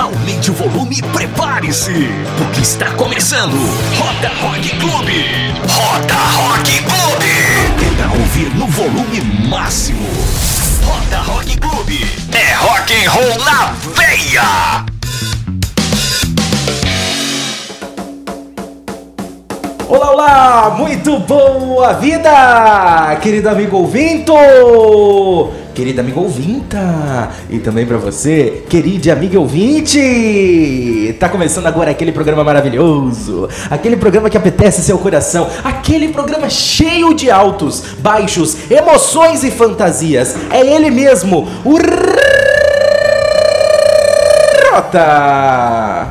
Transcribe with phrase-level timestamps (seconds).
[0.00, 2.08] Aumente o volume e prepare-se,
[2.38, 3.56] porque está começando
[3.98, 5.24] Roda Rock Clube.
[5.68, 7.96] Roda Rock Clube.
[7.96, 10.06] Pra ouvir no volume máximo.
[10.84, 12.06] Roda Rock Clube.
[12.32, 14.86] É rock and roll na veia.
[19.88, 20.74] Olá, olá!
[20.78, 24.32] Muito boa vida, querido amigo ouvinto!
[25.78, 27.30] Querida amiga ouvinta!
[27.48, 31.16] E também pra você, querida amiga ouvinte!
[31.20, 37.14] Tá começando agora aquele programa maravilhoso, aquele programa que apetece seu coração, aquele programa cheio
[37.14, 40.34] de altos, baixos, emoções e fantasias.
[40.50, 41.78] É ele mesmo, o
[44.74, 46.08] Rota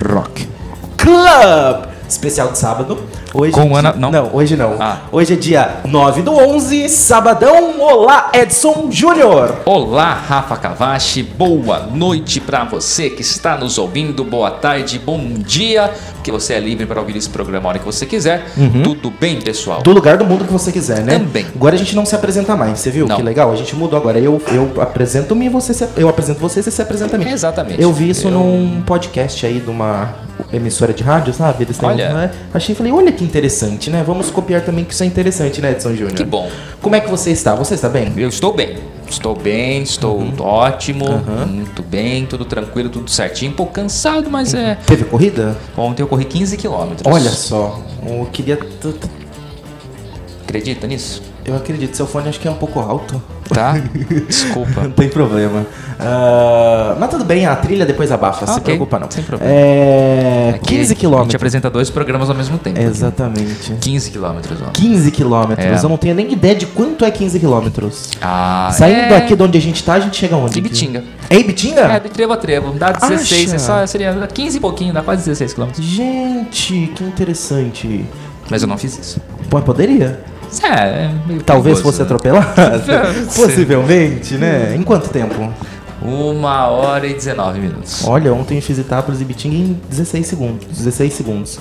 [0.00, 0.48] Rock.
[0.96, 1.88] Club!
[2.08, 2.96] Especial de sábado.
[3.34, 4.10] Hoje Com Ana- não?
[4.10, 4.76] Não, hoje não.
[4.80, 5.00] Ah.
[5.12, 7.78] Hoje é dia 9 do 11, sabadão.
[7.78, 9.54] Olá, Edson Júnior.
[9.66, 11.22] Olá, Rafa Cavachi.
[11.22, 14.24] Boa noite pra você que está nos ouvindo.
[14.24, 15.90] Boa tarde, bom dia.
[16.24, 18.46] Que você é livre para ouvir esse programa a hora que você quiser.
[18.82, 19.82] Tudo bem, pessoal?
[19.82, 21.18] Do lugar do mundo que você quiser, né?
[21.18, 21.46] Também.
[21.54, 23.06] Agora a gente não se apresenta mais, você viu?
[23.06, 23.16] Não.
[23.16, 24.18] Que legal, a gente mudou agora.
[24.18, 27.28] Eu, eu apresento-me e você se, eu apresento você e você se apresenta a mim.
[27.30, 27.80] Exatamente.
[27.80, 30.14] Eu vi isso Eu- num podcast aí de uma
[30.52, 31.64] emissora de rádio, sabe?
[31.64, 32.12] Eles têm, Olha.
[32.12, 32.30] né?
[32.54, 34.02] Achei, falei, olha que interessante, né?
[34.06, 36.12] Vamos copiar também que isso é interessante, né, Edson Júnior?
[36.12, 36.48] Que bom.
[36.80, 37.54] Como é que você está?
[37.54, 38.12] Você está bem?
[38.16, 38.78] Eu estou bem.
[39.10, 41.06] Estou bem, estou ótimo,
[41.46, 43.52] muito bem, tudo tranquilo, tudo certinho.
[43.52, 44.74] Um pouco cansado, mas é.
[44.86, 45.56] Teve corrida?
[45.76, 47.10] Ontem eu corri 15 quilômetros.
[47.10, 48.58] Olha só, eu queria.
[50.44, 51.22] Acredita nisso?
[51.48, 53.20] Eu acredito, seu fone acho que é um pouco alto.
[53.48, 53.72] Tá?
[54.28, 54.82] Desculpa.
[54.82, 55.64] Não tem problema.
[55.98, 59.10] Ah, mas tudo bem, a trilha depois abafa, se Ok, preocupa não.
[59.10, 59.50] sem problema.
[59.50, 60.52] É.
[60.56, 61.34] Aqui 15 A gente quilômetros.
[61.34, 62.78] apresenta dois programas ao mesmo tempo.
[62.78, 63.72] Exatamente.
[63.80, 64.70] 15 quilômetros, ó.
[64.72, 65.66] 15 quilômetros.
[65.66, 65.82] É.
[65.82, 68.10] Eu não tenho nem ideia de quanto é 15 quilômetros.
[68.20, 69.08] Ah, Saindo é...
[69.08, 70.58] daqui de onde a gente tá, a gente chega onde?
[70.58, 71.02] Ibitinga.
[71.30, 71.80] É Ibitinga?
[71.80, 72.72] É, de trevo a trevo.
[72.72, 73.56] Dá 16, Acha?
[73.56, 75.82] é só, seria 15 e pouquinho, dá quase 16 quilômetros.
[75.84, 78.04] Gente, que interessante.
[78.50, 79.20] Mas eu não fiz isso.
[79.48, 80.20] Pô, poderia.
[80.62, 82.04] É, é meio Talvez perigoso, fosse né?
[82.04, 82.48] atropelado.
[83.34, 83.42] Sim.
[83.42, 84.74] Possivelmente, né?
[84.76, 85.52] Em quanto tempo?
[86.00, 88.04] Uma hora e 19 minutos.
[88.06, 90.66] Olha, ontem eu fiz Itápolis e Ibitinga em 16 segundos.
[90.68, 91.58] 16 segundos.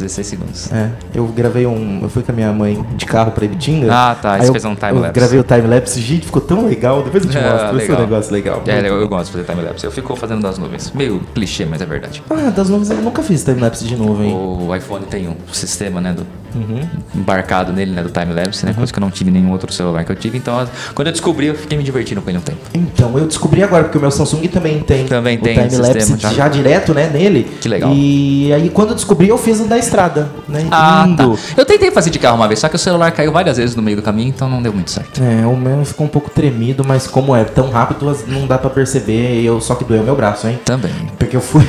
[0.00, 0.72] 16 segundos.
[0.72, 2.00] É, eu gravei um.
[2.02, 3.88] Eu fui com a minha mãe de carro pra Ibitinga.
[3.92, 5.12] Ah, tá, Aí você eu, fez um eu time-lapse.
[5.12, 7.02] Gravei o time-lapse, gente, ficou tão legal.
[7.02, 7.78] Depois eu te É, mostro.
[7.80, 8.62] Esse é um negócio legal.
[8.66, 9.84] É, eu, eu gosto de fazer time-lapse.
[9.84, 10.90] Eu fico fazendo das nuvens.
[10.92, 12.22] Meio clichê, mas é verdade.
[12.30, 14.32] Ah, das nuvens eu nunca fiz time-lapse de nuvem.
[14.32, 16.80] O iPhone tem um sistema, né, do, Uhum.
[17.14, 20.04] embarcado nele, né, do time-lapse, né, coisa que eu não tive em nenhum outro celular
[20.04, 20.36] que eu tive.
[20.36, 22.58] Então, quando eu descobri, eu fiquei me divertindo com ele um tempo.
[22.74, 25.06] Então, eu descobri agora, porque o meu Samsung também tem.
[25.06, 26.30] Também o tem time-lapse sistema, já.
[26.32, 27.44] já direto, né, nele.
[27.60, 27.92] Que legal.
[27.94, 30.66] E aí, quando eu descobri, eu fiz o da estrada, né?
[30.70, 31.36] Ah, Lindo.
[31.36, 31.42] tá.
[31.56, 33.82] Eu tentei fazer de carro uma vez, só que o celular caiu várias vezes no
[33.82, 35.20] meio do caminho, então não deu muito certo.
[35.22, 38.70] É, o meu ficou um pouco tremido, mas como é tão rápido, não dá pra
[38.70, 39.42] perceber.
[39.42, 40.58] Eu, só que doeu meu braço, hein?
[40.64, 40.92] Também.
[41.18, 41.66] Porque eu fui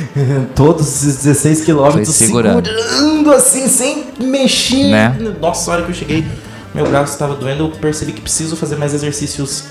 [0.54, 2.68] todos esses 16 quilômetros segurando.
[2.68, 4.88] segurando assim, sem mexer.
[4.88, 5.16] Né?
[5.40, 6.24] Nossa, a hora que eu cheguei,
[6.74, 9.64] meu braço estava doendo, eu percebi que preciso fazer mais exercícios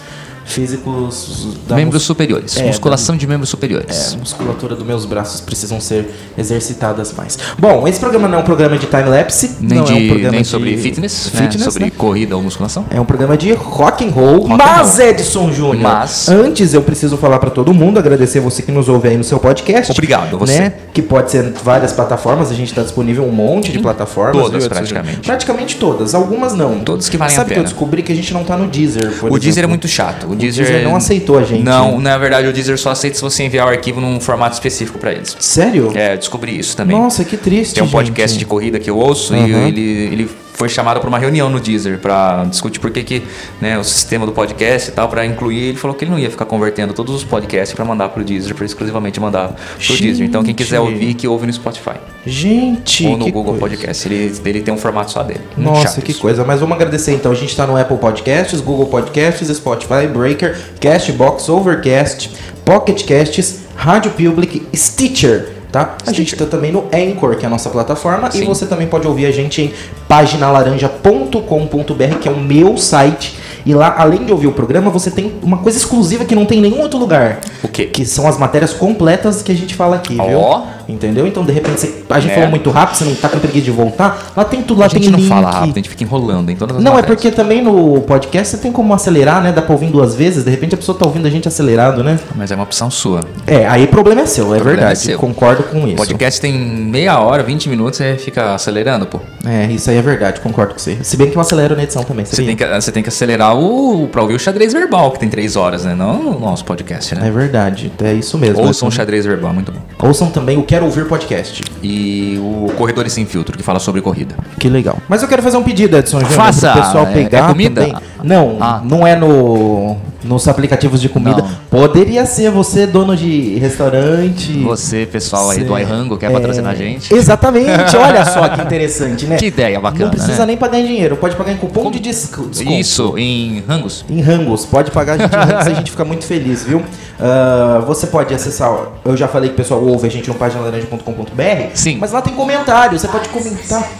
[0.47, 2.57] físicos da membros superiores.
[2.57, 4.13] É, musculação de membros É, superiores.
[4.13, 7.37] a musculatura dos meus braços precisam ser exercitadas mais.
[7.57, 10.31] Bom, esse programa não é um programa de time-lapse, Nem, não de, é um programa
[10.31, 11.41] nem de sobre fitness, né?
[11.41, 11.91] fitness, sobre né?
[11.97, 12.85] corrida ou musculação.
[12.89, 15.07] É um programa de rock and roll, Rock and mas roll.
[15.07, 15.81] Edson Júnior.
[15.83, 19.23] Mas- antes eu preciso falar pra todo mundo, agradecer você que nos ouve aí no
[19.23, 19.91] seu podcast.
[19.91, 20.59] Obrigado, você.
[20.59, 20.73] Né?
[20.93, 24.35] Que pode ser várias plataformas, a gente tá disponível um monte de plataformas.
[24.41, 25.19] todas, Edson praticamente.
[25.19, 26.79] Praticamente todas, algumas não.
[26.79, 27.69] Todas que valem Sabe a que eu pena.
[27.69, 29.69] descobri que a gente não tá no Deezer, por O Deezer é exemplo.
[29.69, 30.27] muito chato.
[30.31, 31.63] O Deezer, Deezer não aceitou a gente.
[31.63, 34.97] Não, na verdade o Deezer só aceita se você enviar o arquivo num formato específico
[34.97, 35.35] pra eles.
[35.39, 35.91] Sério?
[35.95, 36.97] É, eu descobri isso também.
[36.97, 38.39] Nossa, que triste, Tem um podcast gente.
[38.39, 39.67] de corrida que eu ouço e Uhum.
[39.67, 43.23] ele, ele foi chamado para uma reunião no Deezer para discutir por que, que
[43.61, 45.69] né, o sistema do podcast e tal, para incluir.
[45.69, 48.55] Ele falou que ele não ia ficar convertendo todos os podcasts para mandar pro Deezer,
[48.55, 50.25] para exclusivamente mandar pro Deezer.
[50.25, 53.59] Então quem quiser ouvir, que ouve no Spotify Gente, ou no Google coisa.
[53.59, 54.07] Podcast.
[54.07, 55.41] Ele, ele tem um formato só dele.
[55.55, 56.21] Nossa, que isso.
[56.21, 56.43] coisa.
[56.43, 57.31] Mas vamos agradecer então.
[57.31, 62.31] A gente tá no Apple Podcasts, Google Podcasts, Spotify, Breaker, Castbox, Overcast,
[62.65, 65.56] Pocket Casts, Rádio Public, Stitcher.
[65.77, 65.95] Tá?
[66.07, 68.45] A gente tá também no Anchor, que é a nossa plataforma, e Sim.
[68.45, 69.71] você também pode ouvir a gente em
[70.07, 73.37] paginalaranja.com.br, que é o meu site.
[73.63, 76.59] E lá, além de ouvir o programa, você tem uma coisa exclusiva que não tem
[76.59, 77.41] em nenhum outro lugar.
[77.61, 77.85] O quê?
[77.85, 80.39] Que são as matérias completas que a gente fala aqui, viu?
[80.87, 81.27] Entendeu?
[81.27, 82.35] Então, de repente, você- a gente É.
[82.35, 84.31] falou muito rápido, você não tá com preguiça de voltar.
[84.35, 85.27] Lá tem tudo, lá A gente tem não link.
[85.27, 87.21] fala rápido, a gente fica enrolando em todas as Não, é matérias.
[87.21, 89.51] porque também no podcast você tem como acelerar, né?
[89.51, 92.17] Dá pra ouvir duas vezes, de repente a pessoa tá ouvindo a gente acelerado, né?
[92.35, 93.21] Mas é uma opção sua.
[93.45, 94.91] É, aí o problema é seu, é problema verdade.
[94.93, 95.19] é seu.
[95.19, 95.97] Concordo com O isso.
[95.97, 99.19] podcast tem meia hora, 20 minutos, você fica acelerando, pô.
[99.45, 100.97] É, isso aí é verdade, concordo com você.
[101.03, 103.57] Se bem que eu acelero na edição também, Você tem, que, você tem que acelerar
[103.57, 105.95] o pra ouvir o xadrez verbal, que tem três horas, né?
[105.95, 107.27] Não o nosso podcast, né?
[107.27, 108.61] É verdade, é isso mesmo.
[108.63, 109.79] Ouçam o xadrez verbal, muito bom.
[110.07, 111.63] ouçam também o Quero Ouvir Podcast.
[111.81, 114.35] E o Corredores Sem Filtro, que fala sobre corrida.
[114.59, 114.99] Que legal.
[115.09, 116.71] Mas eu quero fazer um pedido, Edson Júnior, Faça!
[116.71, 117.81] pro pessoal É- pegar é comida?
[117.83, 117.97] também.
[118.23, 118.79] Não, Ah.
[118.85, 119.97] não é no
[120.27, 121.41] nos aplicativos de comida.
[121.41, 121.49] Não.
[121.69, 124.53] Poderia ser você, dono de restaurante.
[124.63, 127.13] Você, pessoal aí do iRango, quer é, patrocinar a gente?
[127.13, 129.37] Exatamente, olha só que interessante, né?
[129.37, 130.47] Que ideia bacana, Não precisa né?
[130.47, 132.71] nem pagar em dinheiro, pode pagar em cupom de desco- desconto.
[132.71, 134.05] Isso, em Rangos.
[134.09, 136.83] Em Rangos, pode pagar a gente em Rangos, a gente fica muito feliz, viu?
[137.19, 138.71] Ah, você pode acessar,
[139.03, 141.97] eu já falei que o pessoal ouve a gente no paginalaranja.com.br, Sim.
[141.99, 143.87] mas lá tem comentário, você pode comentar.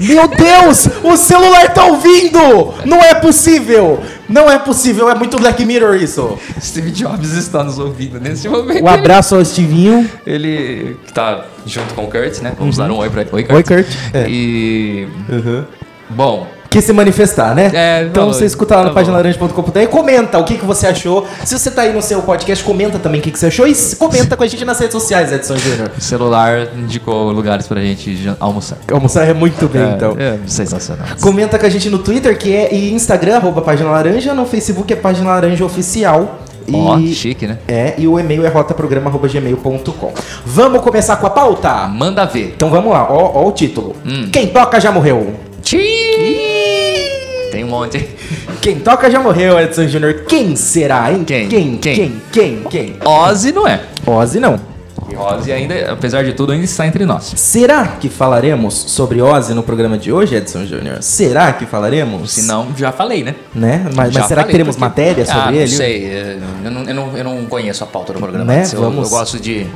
[0.00, 2.74] Meu Deus, o celular tá ouvindo!
[2.84, 4.00] Não é possível!
[4.28, 6.38] Não é possível, é muito Black Mirror isso.
[6.60, 8.82] Steve Jobs está nos ouvindo nesse momento.
[8.82, 10.08] Um abraço ao Estivinho.
[10.26, 12.54] Ele tá junto com o Kurt, né?
[12.58, 13.30] Vamos dar um oi pra ele.
[13.32, 13.56] Oi, Kurt.
[13.56, 13.86] Oi, Kurt.
[14.12, 14.28] É.
[14.28, 15.08] E.
[16.10, 16.46] Bom,
[16.76, 17.70] Quis se manifestar, né?
[17.72, 18.34] É, então falou.
[18.34, 21.26] você escuta lá no Tá paginalaranja.com.br e comenta o que, que você achou.
[21.42, 23.74] Se você tá aí no seu podcast, comenta também o que, que você achou e
[23.98, 25.90] comenta com a gente nas redes sociais, Edson Júnior.
[25.96, 28.76] o celular indicou lugares pra gente almoçar.
[28.92, 30.16] Almoçar é muito bem, então.
[30.18, 31.06] É, sensacional.
[31.22, 34.92] Comenta com a gente no Twitter, que é e Instagram, arroba Página Laranja, no Facebook
[34.92, 36.40] é Página Laranja Oficial.
[36.70, 37.56] Ó, E, chique, né?
[37.66, 40.12] é, e o e-mail é rotaprograma.gmail.com.
[40.44, 41.86] Vamos começar com a pauta?
[41.88, 42.52] Manda ver.
[42.54, 43.96] Então vamos lá, ó, ó o título.
[44.04, 44.28] Hum.
[44.30, 45.32] Quem toca já morreu.
[47.56, 48.06] Tem um monte.
[48.60, 50.24] Quem toca já morreu, Edson Júnior.
[50.28, 51.24] Quem será, hein?
[51.24, 51.48] Quem?
[51.48, 51.78] Quem?
[51.78, 51.96] Quem?
[51.96, 52.20] Quem?
[52.30, 52.62] Quem?
[52.68, 52.96] Quem?
[53.02, 53.80] Ozzy não é.
[54.06, 54.60] Ozzy não.
[55.10, 57.32] E Ozzy ainda, apesar de tudo, ainda está entre nós.
[57.34, 60.98] Será que falaremos sobre Ozzy no programa de hoje, Edson Júnior?
[61.00, 62.32] Será que falaremos?
[62.32, 63.34] Se não, já falei, né?
[63.54, 63.86] Né?
[63.94, 65.60] Mas, mas será que teremos porque- matéria sobre ah, ele?
[65.60, 68.44] Não sei, eu não, eu, não, eu não conheço a pauta do programa.
[68.44, 68.64] Né?
[68.70, 69.66] Eu, Vamos- eu gosto de,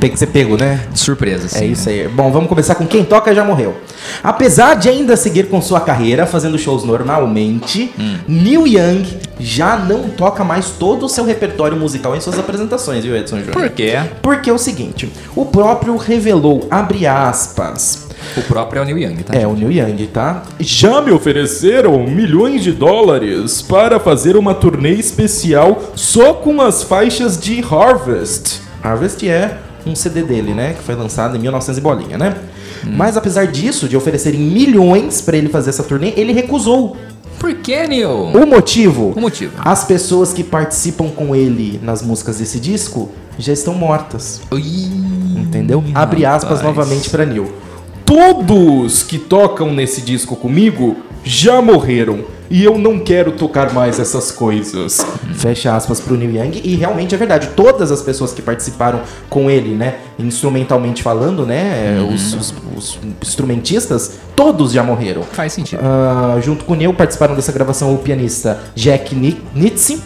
[0.00, 0.80] Tem que ser pego, né?
[0.92, 1.56] de surpresas.
[1.56, 2.06] É isso aí.
[2.08, 3.76] Bom, vamos começar com quem toca já morreu.
[4.22, 8.16] Apesar de ainda seguir com sua carreira, fazendo shows normalmente, Hum.
[8.28, 9.04] Neil Young
[9.40, 13.52] já não toca mais todo o seu repertório musical em suas apresentações, viu, Edson Júnior?
[13.54, 13.98] Por quê?
[14.22, 18.06] Porque é o seguinte, o próprio revelou, abre aspas,
[18.36, 19.34] O próprio é o Neil Young, tá?
[19.38, 20.42] é o Neil Young, tá?
[20.60, 27.38] Já me ofereceram milhões de dólares para fazer uma turnê especial só com as faixas
[27.38, 28.60] de Harvest.
[28.82, 29.56] Harvest é
[29.88, 30.74] um CD dele, né?
[30.74, 32.36] Que foi lançado em 1900 e bolinha, né?
[32.86, 32.94] Hum.
[32.96, 36.96] Mas apesar disso, de oferecerem milhões pra ele fazer essa turnê, ele recusou.
[37.38, 38.10] Por que, Neil?
[38.10, 39.12] O motivo?
[39.16, 39.52] O motivo?
[39.58, 44.40] As pessoas que participam com ele nas músicas desse disco já estão mortas.
[45.36, 45.82] Entendeu?
[45.94, 46.76] Abre aspas rapaz.
[46.76, 47.52] novamente pra Neil.
[48.04, 54.30] Todos que tocam nesse disco comigo já morreram e eu não quero tocar mais essas
[54.30, 55.04] coisas.
[55.34, 56.60] Fecha aspas pro Neil Young.
[56.64, 57.48] E realmente é verdade.
[57.56, 59.96] Todas as pessoas que participaram com ele, né?
[60.18, 61.98] Instrumentalmente falando, né?
[62.00, 62.14] Uhum.
[62.14, 65.22] Os, os- os instrumentistas, todos já morreram.
[65.22, 65.80] Faz sentido.
[65.82, 70.02] Ah, junto com o Neil participaram dessa gravação o pianista Jack Ni- Nitze,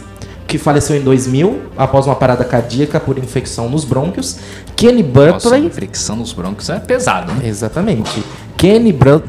[0.47, 4.37] que faleceu em 2000 após uma parada cardíaca por infecção nos brônquios.
[4.77, 5.71] Kenny Nossa, Buckley.
[5.71, 7.49] fricção nos broncos é pesado, né?
[7.49, 8.23] Exatamente.
[8.57, 9.23] Kenny, Bu-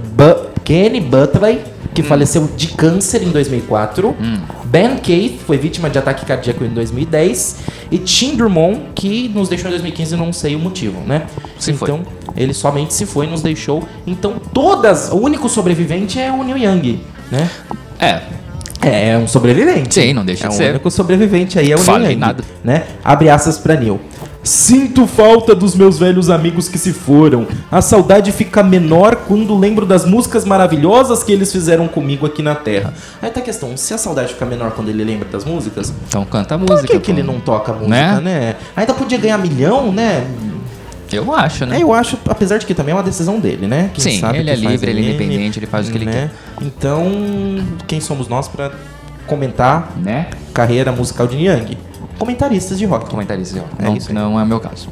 [0.64, 1.62] Kenny Buckley,
[1.94, 2.06] que Hum.
[2.06, 4.16] faleceu de câncer em 2004.
[4.66, 7.58] Ben Keith foi vítima de ataque cardíaco em 2010.
[7.92, 11.24] E Tim Drummond, que nos deixou em 2015 e não sei o motivo, né?
[11.60, 11.88] Se foi.
[11.90, 12.02] então,
[12.36, 13.84] ele somente se foi e nos deixou.
[14.08, 15.10] Então, todas.
[15.12, 17.00] O único sobrevivente é o Neil Young,
[17.32, 17.50] né?
[18.00, 18.22] É,
[18.82, 19.94] É, é um sobrevivente.
[19.94, 20.70] Sim, não deixa é de o ser.
[20.72, 22.44] único sobrevivente aí é o Fale Neil Young, nada.
[22.64, 22.84] né?
[23.04, 24.00] Abre aspas pra Neil.
[24.44, 27.48] Sinto falta dos meus velhos amigos que se foram.
[27.72, 32.54] A saudade fica menor quando lembro das músicas maravilhosas que eles fizeram comigo aqui na
[32.54, 32.94] Terra.
[33.22, 36.26] Aí tá a questão, se a saudade fica menor quando ele lembra das músicas, então
[36.26, 36.88] canta a por música.
[36.92, 37.18] que, que pô.
[37.18, 38.20] ele não toca a música, Né?
[38.22, 38.56] né?
[38.76, 40.28] Ainda podia ganhar milhão, né?
[41.12, 41.78] Eu acho, né?
[41.78, 43.92] É, eu acho, apesar de que também é uma decisão dele, né?
[43.94, 46.32] Quem Sim, ele que é livre, ele é independente, ele faz o que ele né?
[46.62, 47.06] Então,
[47.88, 48.72] quem somos nós pra
[49.28, 50.28] comentar Né?
[50.54, 51.78] carreira musical de Young?
[52.20, 53.10] Comentaristas de rock.
[53.10, 53.64] Comentarista.
[53.80, 54.16] É não, isso aí.
[54.16, 54.90] não é o meu caso.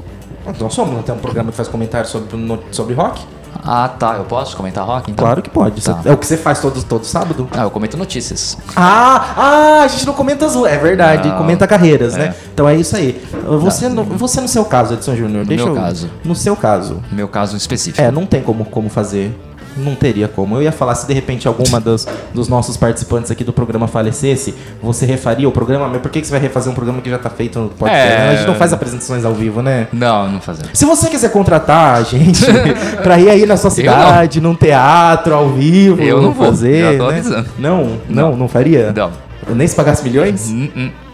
[0.59, 3.21] Nós somos, não tem um programa que faz comentário sobre, no- sobre rock?
[3.63, 4.15] Ah, tá.
[4.15, 5.23] Eu posso comentar rock, então?
[5.23, 5.83] Claro que pode.
[5.83, 5.99] Tá.
[6.03, 7.47] É o que você faz todo, todo sábado?
[7.51, 8.57] Ah, eu comento notícias.
[8.75, 10.55] Ah, ah, a gente não comenta as.
[10.55, 12.27] É verdade, comenta carreiras, né?
[12.27, 12.35] É.
[12.53, 13.21] Então é isso aí.
[13.61, 16.09] Você, no, você no seu caso, Edson Júnior, No deixa meu eu- caso.
[16.25, 17.03] No seu caso.
[17.11, 18.01] Meu caso específico.
[18.01, 19.37] É, não tem como, como fazer.
[19.77, 20.55] Não teria como.
[20.57, 24.53] Eu ia falar se de repente alguma dos, dos nossos participantes aqui do programa falecesse,
[24.81, 25.87] você refaria o programa?
[25.87, 28.11] Mas por que, que você vai refazer um programa que já tá feito no podcast?
[28.11, 28.29] É.
[28.29, 29.87] A gente não faz apresentações ao vivo, né?
[29.91, 30.71] Não, não fazemos.
[30.73, 32.45] Se você quiser contratar a gente
[33.03, 36.97] pra ir aí na sua cidade, num teatro, ao vivo, Eu não vou, fazer.
[36.97, 37.17] tô né?
[37.19, 37.49] avisando.
[37.57, 38.91] Não, não, não faria?
[38.95, 39.11] Não.
[39.55, 40.53] Nem se pagasse milhões?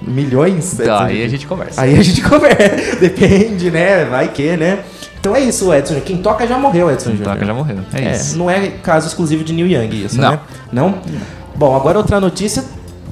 [0.02, 0.78] Milhões?
[0.78, 1.82] Tá, aí a gente conversa.
[1.82, 2.98] Aí a gente conversa.
[3.00, 4.06] Depende, né?
[4.06, 4.80] Vai que, né?
[5.28, 6.00] Então é isso, Edson.
[6.06, 7.34] Quem toca já morreu, Edson Quem Júnior.
[7.34, 7.78] toca já morreu.
[7.94, 8.38] É, É, isso.
[8.38, 10.32] não é caso exclusivo de Neil Young isso, Não.
[10.32, 10.40] né?
[10.72, 10.96] Não?
[11.56, 12.64] Bom, agora outra notícia,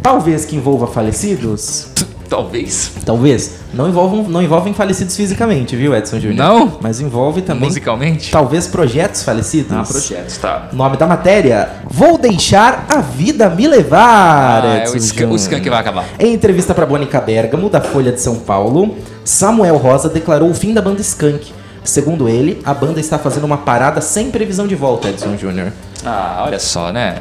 [0.01, 1.87] talvez que envolva falecidos.
[2.27, 2.91] Talvez.
[3.05, 3.59] Talvez.
[3.71, 6.35] Não envolvam, não envolvem falecidos fisicamente, viu, Edson Júnior?
[6.35, 6.79] Não?
[6.81, 8.31] Mas envolve também, Musicalmente?
[8.31, 9.71] talvez, projetos falecidos.
[9.71, 10.69] Ah, projetos, tá.
[10.73, 14.65] Nome da matéria: Vou deixar a vida me levar.
[14.65, 16.03] Ah, é Edson o Skank, o Skank vai acabar.
[16.19, 20.73] Em entrevista para Mônica Bergamo, da Folha de São Paulo, Samuel Rosa declarou o fim
[20.73, 21.53] da banda Skank.
[21.85, 25.71] Segundo ele, a banda está fazendo uma parada sem previsão de volta, Edson Júnior.
[26.03, 27.15] Ah, olha só, né?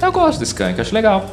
[0.00, 1.26] Eu gosto do Skank, acho legal.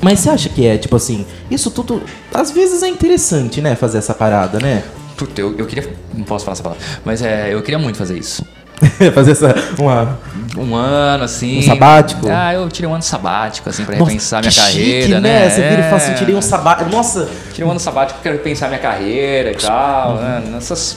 [0.00, 3.98] Mas você acha que é, tipo assim, isso tudo, às vezes é interessante, né, fazer
[3.98, 4.82] essa parada, né?
[5.16, 5.92] Puta, eu, eu queria.
[6.14, 6.82] Não posso falar essa palavra.
[7.04, 8.42] Mas é, eu queria muito fazer isso.
[9.14, 10.18] fazer essa, uma...
[10.56, 11.58] Um ano, assim.
[11.58, 12.26] Um sabático?
[12.30, 15.50] Ah, eu tirei um ano sabático, assim, pra Nossa, repensar minha chique, carreira, né?
[15.50, 16.14] Você vira e fala assim, É.
[16.14, 17.28] tirei um sabático, nossa...
[17.52, 20.42] Tirei um ano sabático, quero repensar minha carreira e tal, né?
[20.52, 20.96] Nessas.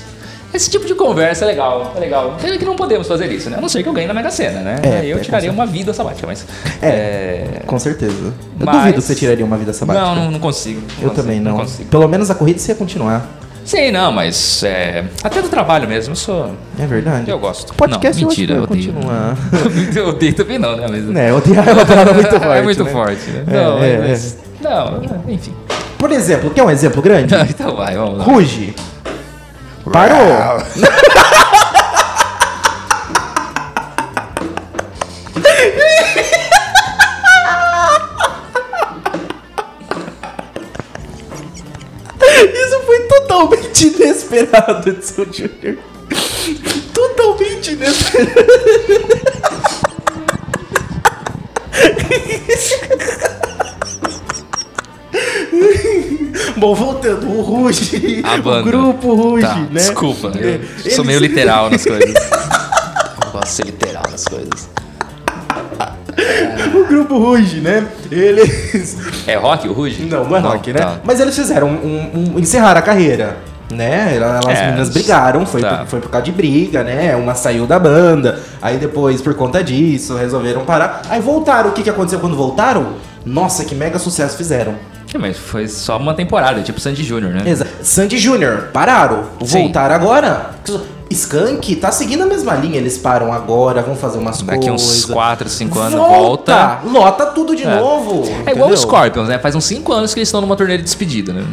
[0.53, 2.37] Esse tipo de conversa é legal, é legal.
[2.39, 3.57] Pena que não podemos fazer isso, né?
[3.57, 4.75] A não ser que eu ganhe na Mega Sena, né?
[4.83, 6.45] É, Aí eu é, tiraria uma vida sabática, mas.
[6.81, 8.13] É, com certeza.
[8.59, 10.05] Eu Mas- duvido que você tiraria uma vida sabática.
[10.05, 10.79] Não, não, não consigo.
[10.81, 11.57] não Eu consigo, também não.
[11.57, 11.89] consigo.
[11.89, 13.25] Pelo menos a corrida você ia continuar.
[13.65, 16.51] Sim, não, mas é, até do trabalho mesmo, eu sou.
[16.77, 17.31] É verdade.
[17.31, 17.73] Eu gosto.
[17.73, 18.93] Podcast não, mentira, eu odeio.
[18.93, 19.37] continuar.
[19.95, 20.85] eu odeio também não, né?
[20.89, 22.45] Mas, É, odiar é uma palavra muito forte.
[22.57, 22.91] é muito né?
[22.91, 23.43] forte, né?
[23.47, 25.53] É, Não, é, mas, não, enfim.
[25.97, 27.33] Por exemplo, quer um exemplo grande?
[27.49, 28.25] então vai, vamos lá.
[28.25, 28.75] Ruge.
[29.91, 30.63] Parou.
[42.53, 45.77] Isso foi totalmente inesperado, Edson Júnior.
[46.93, 48.43] Totalmente inesperado.
[56.63, 58.61] Bom, voltando, o Ruge, A o banda.
[58.61, 59.67] grupo Ruge, Tá, né?
[59.73, 60.59] Desculpa, eu É,
[60.91, 62.13] sou eles- meio literal nas coisas.
[62.15, 64.69] Eu gosto de ser literal nas coisas.
[66.73, 67.85] O grupo Ruge, né?
[68.09, 68.95] Eles.
[69.27, 70.03] É rock o Ruge?
[70.05, 70.79] Não, não é rock, né?
[70.79, 70.99] tá.
[71.03, 73.35] Mas eles fizeram um, um, encerrar a carreira.
[73.69, 74.15] Né?
[74.15, 75.79] Elas, as É, meninas brigaram, foi, tá.
[75.79, 77.13] por, foi por causa de briga, né?
[77.17, 81.01] Uma saiu da banda, aí depois, por conta disso, resolveram parar.
[81.09, 81.71] Aí voltaram.
[81.71, 82.93] O que, que aconteceu quando voltaram?
[83.25, 84.75] Nossa, que mega sucesso fizeram.
[85.13, 87.43] É, mas foi só uma temporada, tipo Sandy Júnior, né?
[87.45, 89.25] Exa Sandy Júnior, pararam.
[89.45, 89.63] Sim.
[89.63, 90.51] Voltaram agora.
[91.11, 92.77] Skank tá seguindo a mesma linha.
[92.77, 95.05] Eles param agora, vão fazer umas Daqui uns coisas.
[95.05, 96.79] 4, 5 anos volta, volta.
[96.85, 97.75] Lota tudo de É.
[97.79, 98.23] novo.
[98.23, 98.67] É igual entendeu?
[98.69, 99.37] os Scorpions, né?
[99.37, 101.43] Faz uns 5 anos que eles estão numa turnê de despedida, né?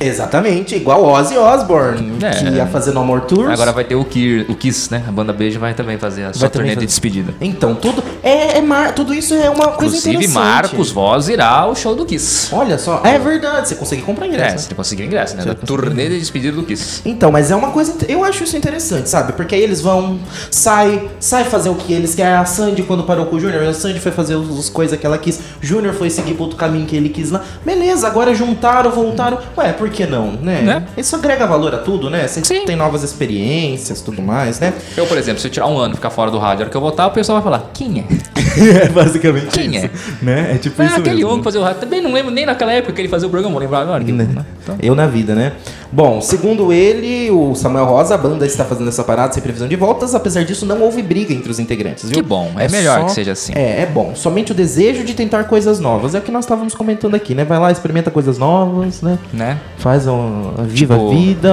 [0.00, 2.30] Exatamente, igual Ozzy Osbourne, É.
[2.30, 3.50] que ia fazer No More Tours.
[3.50, 5.02] Agora vai ter o, Kier, o Kiss, né?
[5.06, 6.80] A banda Beijo vai também fazer a sua turnê fazer.
[6.80, 7.34] de despedida.
[7.40, 8.94] Então, tudo é, é mar...
[8.94, 10.34] tudo isso é uma coisa Inclusive, interessante.
[10.34, 12.48] Marcos Voz irá ao show do Kiss.
[12.54, 14.66] Olha só, é verdade, você consegue comprar É, ingresso.
[14.68, 15.42] você conseguiu ingresso, né?
[15.42, 15.76] Você Da conseguiu.
[15.84, 17.02] turnê de despedida do Kiss.
[17.04, 19.32] Então, mas é uma coisa, eu acho isso interessante, sabe?
[19.34, 20.18] Porque aí eles vão,
[20.50, 22.34] sai, sai fazer o que eles querem.
[22.34, 25.18] A Sandy quando parou com o Júnior, a Sandy foi fazer os coisas que ela
[25.18, 25.38] quis.
[25.60, 27.42] Júnior foi seguir pro outro caminho que ele quis lá.
[27.64, 29.38] Beleza, agora juntaram, voltaram.
[29.56, 30.62] Ué, por que não, né?
[30.62, 30.82] Né?
[30.96, 32.26] Isso agrega valor a tudo, né?
[32.26, 32.64] Você Sim.
[32.64, 34.72] tem novas experiências, tudo mais, né?
[34.96, 36.70] Eu, por exemplo, se eu tirar um ano e ficar fora do rádio, a hora
[36.70, 38.06] que eu voltar, o pessoal vai falar, quem é?
[38.84, 39.86] é basicamente Quem isso.
[39.86, 39.90] é?
[40.24, 40.52] Né?
[40.54, 41.28] É tipo Ah, isso aquele mesmo.
[41.28, 41.80] homem que fazia o rádio.
[41.80, 44.02] Também não lembro nem naquela época que ele fazia o programa, vou lembrar agora.
[44.02, 44.26] que- Né?
[44.62, 45.52] Então, Eu na vida, né?
[45.92, 49.76] Bom, segundo ele, o Samuel Rosa, a banda está fazendo essa parada sem previsão de
[49.76, 50.14] voltas.
[50.14, 52.14] Apesar disso, não houve briga entre os integrantes, viu?
[52.14, 53.52] Que bom, é melhor que seja assim.
[53.54, 54.12] É, é bom.
[54.14, 56.14] Somente o desejo de tentar coisas novas.
[56.14, 57.44] É o que nós estávamos comentando aqui, né?
[57.44, 59.18] Vai lá, experimenta coisas novas, né?
[59.32, 59.58] né?
[59.78, 61.50] Faz um, a viva a Tipo- vida,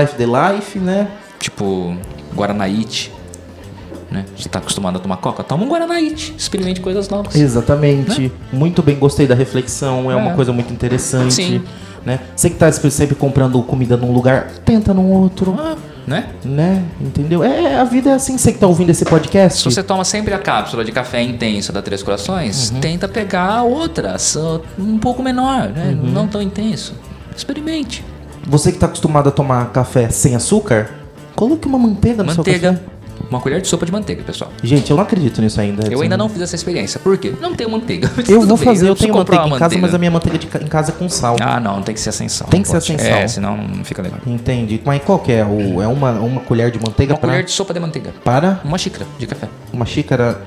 [0.00, 1.08] life the life, né?
[1.40, 1.96] Tipo,
[2.34, 3.12] Guaranaíte.
[4.10, 4.24] Né?
[4.36, 5.42] Você tá acostumado a tomar coca?
[5.42, 6.34] Toma um Guaranaíte.
[6.38, 7.34] Experimente coisas novas.
[7.34, 8.30] Exatamente.
[8.52, 10.10] Muito bem, gostei da reflexão.
[10.10, 10.34] É, uma É.
[10.34, 11.34] coisa muito interessante.
[11.34, 11.62] Sim.
[12.04, 12.20] Né?
[12.36, 15.56] Você que tá sempre comprando comida num lugar, tenta num outro.
[15.58, 16.28] Ah, né?
[16.44, 16.84] Né?
[17.00, 17.42] Entendeu?
[17.42, 18.36] É, a vida é assim.
[18.36, 19.62] Você que tá ouvindo esse podcast.
[19.62, 24.18] Se você toma sempre a cápsula de café intenso da Três Corações, tenta pegar outra,
[24.18, 25.96] só um pouco menor, né?
[26.02, 26.94] Não tão intenso.
[27.34, 28.04] Experimente.
[28.46, 30.90] Você que tá acostumado a tomar café sem açúcar,
[31.34, 32.80] coloque uma manteiga no seu Manteiga.
[33.30, 34.50] Uma colher de sopa de manteiga, pessoal.
[34.62, 35.86] Gente, eu não acredito nisso ainda.
[35.92, 37.00] Eu ainda não fiz essa experiência.
[37.00, 37.32] Por quê?
[37.40, 38.10] Não tenho manteiga.
[38.28, 40.46] Eu vou bem, fazer, eu preciso tenho manteiga em casa, mas a minha manteiga de
[40.46, 41.36] em casa é com sal.
[41.40, 42.48] Ah, não, tem que ser sem sal.
[42.48, 43.28] Tem que ser sem É, sal.
[43.28, 44.18] senão não fica legal.
[44.26, 44.80] Entendi.
[44.84, 45.44] Mas qual que é?
[45.44, 48.12] O, é uma, uma colher de manteiga Uma pra, colher de sopa de manteiga.
[48.24, 49.48] para Uma xícara de café.
[49.72, 50.40] uma xícara...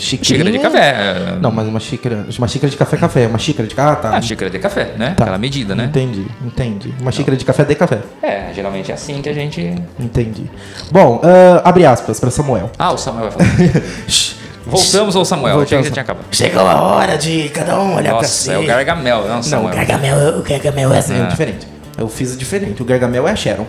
[0.00, 1.38] Xícara Xícara de café.
[1.40, 2.26] Não, mas uma xícara...
[2.38, 3.26] Uma xícara de café é café.
[3.26, 3.74] Uma xícara de...
[3.78, 4.16] Ah, tá.
[4.16, 5.14] Ah, xícara de café, né?
[5.16, 5.24] Tá.
[5.24, 5.84] Aquela medida, né?
[5.84, 6.94] Entendi, entendi.
[7.00, 8.00] Uma xícara de café de café.
[8.22, 9.74] É, geralmente é assim que a gente.
[9.98, 10.50] Entendi.
[10.90, 12.70] Bom, ah, abre aspas pra Samuel.
[12.78, 13.82] Ah, o Samuel vai falar.
[14.66, 15.56] Voltamos ao Samuel.
[15.56, 15.86] Voltamos.
[15.86, 16.24] Já tinha acabado.
[16.30, 18.48] Chegou a hora de cada um olhar pra si.
[18.48, 19.74] Nossa, é o Gargamel, não o Não, o Samuel.
[19.74, 21.20] Gargamel, o Gargamel é assim.
[21.20, 21.66] É diferente.
[21.98, 22.80] Eu fiz diferente.
[22.80, 23.66] O Gargamel é a Sharon.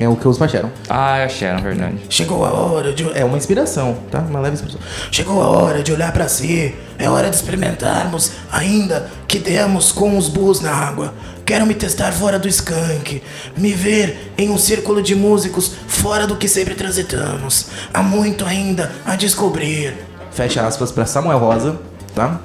[0.00, 0.70] É o que eu uso pra Sharon.
[0.88, 1.96] Ah, é a Sharon, verdade.
[2.08, 3.06] Chegou a hora de...
[3.14, 4.20] É uma inspiração, tá?
[4.20, 4.80] Uma leve inspiração.
[5.12, 6.74] Chegou a hora de olhar pra si.
[6.98, 11.12] É hora de experimentarmos, ainda que demos com os burros na água.
[11.44, 13.22] Quero me testar fora do skunk,
[13.56, 17.66] me ver em um círculo de músicos fora do que sempre transitamos.
[17.92, 19.94] Há muito ainda a descobrir.
[20.30, 21.78] Fecha aspas pra Samuel Rosa,
[22.14, 22.40] tá?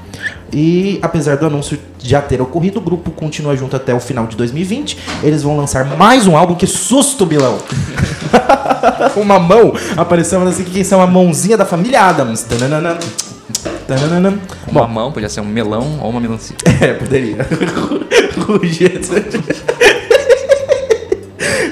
[0.51, 4.35] E apesar do anúncio já ter ocorrido, o grupo continua junto até o final de
[4.35, 4.97] 2020.
[5.24, 6.55] Eles vão lançar mais um álbum.
[6.55, 7.57] Que susto, Bilão!
[9.15, 12.43] uma mão apareceu assim que é uma mãozinha da família Adams.
[12.43, 12.97] Tananana.
[13.88, 14.39] Tananana.
[14.67, 16.55] Uma Bom, mão podia ser um melão ou uma melancia.
[16.81, 17.38] é, poderia.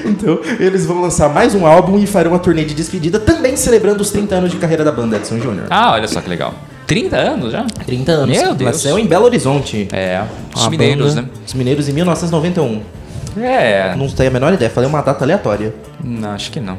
[0.06, 4.02] Então, eles vão lançar mais um álbum e farão a turnê de despedida, também celebrando
[4.02, 5.66] os 30 anos de carreira da banda Edson Júnior.
[5.70, 6.54] Ah, olha só que legal.
[6.86, 7.64] 30 anos já?
[7.86, 8.36] 30 anos.
[8.36, 8.72] Meu Deus.
[8.72, 9.88] Nasceu em Belo Horizonte.
[9.92, 10.22] É,
[10.54, 11.28] os mineiros, banda- né?
[11.46, 12.82] Os mineiros em 1991.
[13.36, 13.94] É.
[13.96, 15.74] Não tenho a menor ideia, falei uma data aleatória.
[16.02, 16.78] Não, acho que não.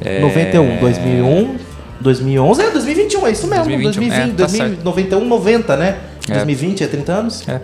[0.00, 0.20] É...
[0.20, 1.56] 91, 2001,
[2.00, 3.64] 2011, é 2021, é isso mesmo.
[3.64, 5.96] 2021, 2020, é, tá 2000, 91, 90, né?
[6.28, 6.34] É.
[6.34, 7.48] 2020 é 30 anos?
[7.48, 7.60] É.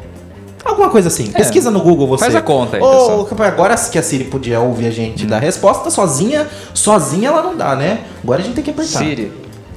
[0.64, 1.30] Alguma coisa assim.
[1.30, 2.24] Pesquisa no Google você.
[2.24, 3.24] Faz a conta aí, pessoal.
[3.26, 7.54] capaz, agora que a Siri podia ouvir a gente dar resposta sozinha, sozinha ela não
[7.54, 8.00] dá, né?
[8.22, 8.98] Agora a gente tem que apertar.
[8.98, 9.30] Siri,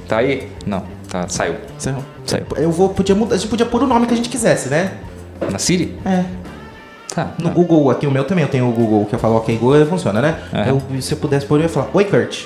[0.08, 0.48] tá aí?
[0.66, 1.54] Não, tá, saiu.
[1.78, 1.96] Saiu.
[2.24, 2.46] Saiu.
[2.56, 4.92] Eu vou, podia mudar, a gente podia pôr o nome que a gente quisesse, né?
[5.50, 5.98] Na Siri?
[6.04, 6.24] É.
[7.14, 7.32] Tá.
[7.38, 7.54] No tá.
[7.54, 9.86] Google, aqui o meu também, eu tenho o Google que eu falo ok Google, ele
[9.86, 10.38] funciona, né?
[10.52, 10.80] Aham.
[10.94, 12.44] Eu, se eu pudesse pôr, eu ia falar, oi Kurt.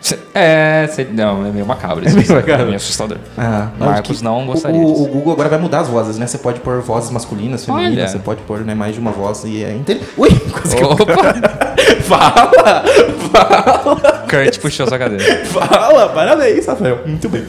[0.00, 2.06] Cê- É, cê- não, é meio macabro.
[2.08, 2.66] É meio é macabro.
[2.66, 3.18] meio assustador.
[3.36, 5.02] Ah, Marcos que- não gostaria O, disso.
[5.02, 6.26] o Google agora vai mudar as vozes, né?
[6.26, 9.64] Você pode pôr vozes masculinas, femininas, você pode pôr né, mais de uma voz e
[9.64, 9.76] é
[10.16, 11.34] Ui, quase que eu- Opa!
[12.02, 12.84] Fala!
[13.32, 14.17] Fala!
[14.28, 15.44] Kurt puxou sua cadeira.
[15.46, 16.08] Fala!
[16.10, 17.00] Parabéns, Rafael.
[17.06, 17.44] Muito bem.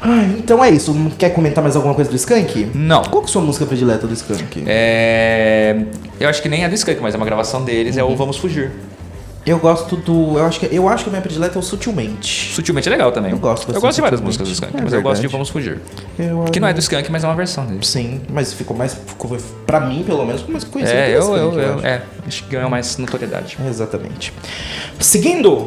[0.00, 0.94] Ai, então é isso.
[1.18, 2.70] Quer comentar mais alguma coisa do Skank?
[2.74, 3.02] Não.
[3.02, 4.64] Qual que é a sua música predileta do Skank?
[4.66, 5.76] É,
[6.20, 8.36] eu acho que nem é do Skank, mas é uma gravação deles, é o Vamos
[8.36, 8.70] Fugir.
[9.48, 10.36] Eu gosto do.
[10.38, 12.52] Eu acho que, eu acho que a minha predileta é o Sutilmente.
[12.54, 13.30] Sutilmente é legal também.
[13.32, 15.26] Eu gosto Eu gosto de várias músicas do Skunk, É mas eu gosto de.
[15.28, 15.80] Vamos Fugir.
[16.18, 17.78] Eu, Que não é do Skunk, mas é uma versão dele.
[17.84, 18.92] Sim, mas ficou mais.
[18.94, 19.36] Ficou,
[19.66, 20.98] pra mim, pelo menos, ficou mais conhecido.
[20.98, 21.86] É, eu, eu, Skank, eu, acho.
[21.86, 23.56] é, acho que ganhou mais notoriedade.
[23.66, 24.34] Exatamente.
[25.00, 25.64] Seguindo,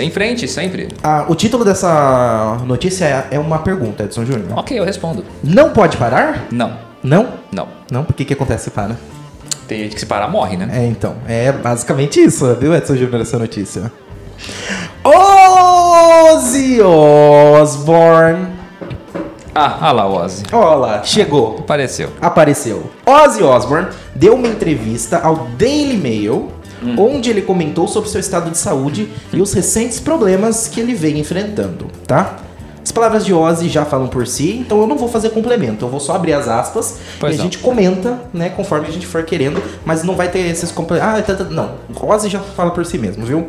[0.00, 0.88] Em frente, sempre.
[1.02, 4.56] a- o título dessa notícia é, é uma pergunta, Edson Júnior.
[4.56, 5.22] Ok, eu respondo.
[5.44, 6.46] Não pode parar?
[6.50, 7.28] Não, Não?
[7.52, 7.68] não.
[7.90, 8.04] Não?
[8.04, 8.96] Por que que acontece se para?
[9.68, 10.68] Tem gente que se parar morre, né?
[10.72, 11.16] É, então.
[11.28, 13.92] É basicamente isso, viu, Edson Júnior, essa notícia.
[15.04, 18.48] Ozzy Osbourne.
[19.54, 20.44] Ah, ah lá, o Ozzy.
[20.50, 21.58] Olha lá, chegou.
[21.58, 22.10] Apareceu.
[22.18, 22.90] Apareceu.
[23.04, 26.48] Ozzy Osbourne deu uma entrevista ao Daily Mail,
[26.96, 31.18] onde ele comentou sobre seu estado de saúde e os recentes problemas que ele vem
[31.18, 32.36] enfrentando, tá?
[32.88, 35.90] As palavras de Ozzy já falam por si, então eu não vou fazer complemento, eu
[35.90, 37.44] vou só abrir as aspas Pois e a não.
[37.44, 41.18] gente comenta, né, conforme a gente for querendo, mas não vai ter esses complementos.
[41.18, 41.72] Ah, tá, tá, não.
[42.00, 43.48] Ozzy já fala por si mesmo, viu?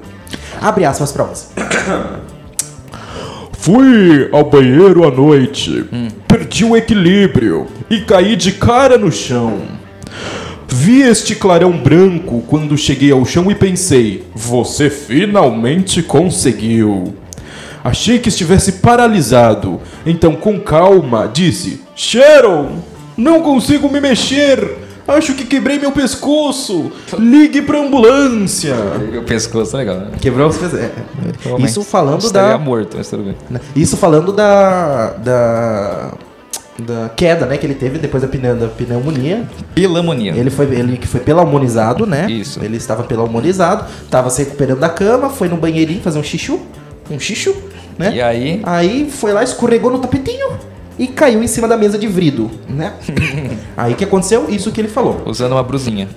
[0.59, 1.45] Abre aspas pra Ozzy.
[3.57, 5.85] Fui ao banheiro à noite,
[6.27, 9.61] perdi o equilíbrio e caí de cara no chão.
[10.67, 17.13] Vi este clarão branco quando cheguei ao chão e pensei: você finalmente conseguiu.
[17.83, 22.79] Achei que estivesse paralisado, então com calma disse: Sharon,
[23.17, 24.77] não consigo me mexer.
[25.07, 26.91] Acho que quebrei meu pescoço.
[27.17, 28.75] Ligue pra ambulância.
[29.17, 30.11] O pescoço é legal, né?
[30.21, 30.71] Quebrou os pés.
[30.75, 30.91] é.
[31.59, 32.57] Isso falando Estaria da.
[32.59, 33.35] morto, mas tudo bem.
[33.75, 35.13] Isso falando da.
[35.13, 36.11] da.
[36.77, 39.47] da queda, né, que ele teve depois da, pneu, da pneumonia.
[39.73, 40.33] Pilamonia.
[40.35, 42.29] Ele foi ele que foi pelamonizado, né?
[42.29, 42.59] Isso.
[42.63, 46.59] Ele estava pelamonizado, estava se recuperando da cama, foi no banheirinho fazer um xixu,
[47.09, 47.55] um xixu,
[47.99, 48.13] né?
[48.15, 50.57] E aí, Aí foi lá, escorregou no tapetinho
[50.97, 52.93] e caiu em cima da mesa de vidro, né?
[53.75, 54.45] Aí o que aconteceu?
[54.49, 55.21] Isso que ele falou.
[55.25, 56.07] usando uma brusinha.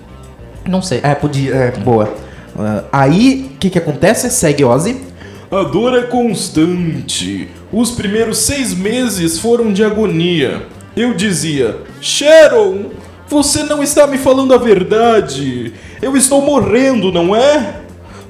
[0.64, 1.01] Não sei.
[1.03, 1.55] É, podia.
[1.55, 2.14] É, boa.
[2.57, 4.31] Ah, aí, o que que acontece?
[4.31, 5.01] Segue Ozzy.
[5.51, 7.49] A dor é constante.
[7.73, 10.62] Os primeiros seis meses foram de agonia.
[10.97, 12.90] Eu dizia: Sharon,
[13.29, 15.73] você não está me falando a verdade.
[16.01, 17.82] Eu estou morrendo, não é?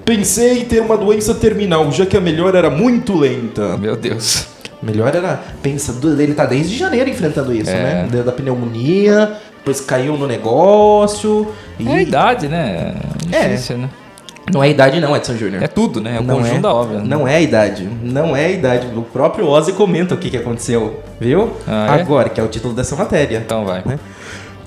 [0.05, 3.77] Pensei em ter uma doença terminal, já que a melhor era muito lenta.
[3.77, 4.47] Meu Deus.
[4.83, 5.41] Melhor era.
[5.63, 7.75] Pensa, ele tá desde janeiro enfrentando isso, É.
[7.75, 8.09] né?
[8.11, 11.47] Deu da pneumonia, depois caiu no negócio.
[11.79, 12.95] E É a idade, né?
[13.31, 13.49] É.
[13.49, 13.89] Difícil, né?
[14.53, 15.63] não é a idade, não, Edson Júnior.
[15.63, 16.17] É tudo, né?
[16.17, 16.99] É o não conjunto é, da obra.
[16.99, 17.05] né?
[17.07, 17.89] Não é a idade.
[18.03, 18.89] Não é a idade.
[18.95, 21.01] O próprio Ozzy comenta o que, que aconteceu.
[21.21, 21.53] Viu?
[21.67, 22.01] Ah, é?
[22.01, 23.39] Agora, que é o título dessa matéria.
[23.39, 23.83] Então vai.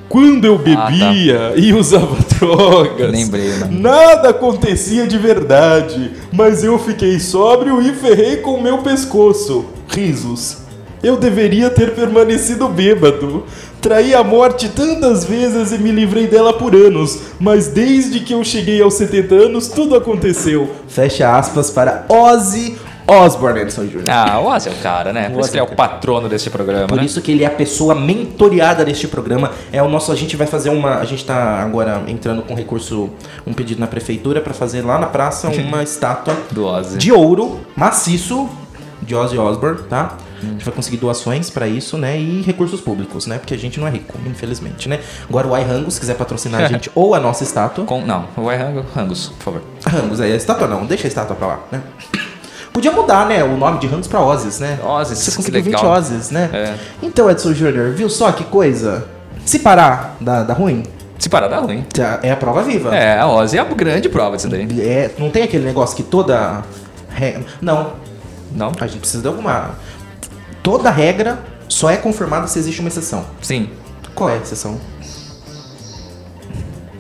[0.07, 0.91] Quando eu Ah, tá.
[0.91, 3.67] bebia e usava drogas, Lembrei, né?
[3.71, 9.65] nada acontecia de verdade, mas eu fiquei sóbrio e ferrei com o meu pescoço.
[9.89, 10.57] Risos.
[11.03, 13.43] Eu deveria ter permanecido bêbado.
[13.81, 18.43] Traí a morte tantas vezes e me livrei dela por anos, mas desde que eu
[18.43, 20.71] cheguei aos 70 anos, tudo aconteceu.
[20.87, 22.75] Fecha aspas para Ozzy
[23.07, 24.09] Osbourne, Edson Júnior.
[24.09, 25.29] Ah, o Ozzy é o cara, né?
[25.29, 27.05] Por isso que ele é o patrono desse programa, Por né?
[27.05, 29.51] isso que ele é a pessoa mentoreada deste programa.
[29.71, 30.11] É o nosso.
[30.11, 30.95] A gente vai fazer uma.
[30.97, 33.09] A gente tá agora entrando com recurso,
[33.45, 36.97] um pedido na prefeitura para fazer lá na praça uma estátua Do Ozzy.
[36.97, 38.49] de ouro maciço
[39.01, 40.17] de Ozzy Osbourne, tá?
[40.41, 42.19] A gente vai conseguir doações pra isso, né?
[42.19, 43.37] E recursos públicos, né?
[43.37, 44.99] Porque a gente não é rico, infelizmente, né?
[45.27, 47.85] Agora o iRango, se quiser patrocinar a gente ou a nossa estátua.
[47.85, 49.61] Com, não, o Rangus, Rangus, por favor.
[49.85, 51.81] Rangos, aí a estátua não, deixa a estátua pra lá, né?
[52.75, 53.41] Podia mudar, né?
[53.41, 54.77] O nome de Rangos pra Ozzy, né?
[54.83, 55.91] Ozzy, Você conseguiu 20 legal.
[55.93, 56.49] Ozzy, né?
[56.51, 56.73] É.
[57.01, 59.07] Então, Edson Júnior, viu só que coisa?
[59.45, 60.83] Se parar, dá, dá ruim.
[61.17, 61.85] Se parar, dá ruim.
[62.21, 62.93] É a prova viva.
[62.93, 64.67] É, a Ozzy é a grande prova disso daí.
[64.81, 66.63] É, não tem aquele negócio que toda.
[67.11, 67.93] re- Não,
[68.51, 68.73] Não?
[68.77, 69.75] a gente precisa de alguma.
[70.61, 73.23] Toda regra só é confirmada se existe uma exceção.
[73.41, 73.69] Sim,
[74.13, 74.77] Qual é a exceção?